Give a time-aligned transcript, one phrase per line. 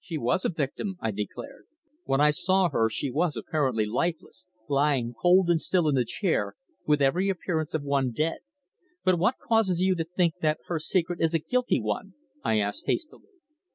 [0.00, 1.66] "She was a victim," I declared.
[2.04, 6.54] "When I saw her she was apparently lifeless, lying cold and still in the chair,
[6.86, 8.38] with every appearance of one dead.
[9.04, 12.86] But what causes you to think that her secret is a guilty one?" I asked
[12.86, 13.28] hastily.